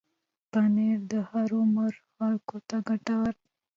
[0.51, 3.49] پنېر د هر عمر خلکو ته ګټور دی.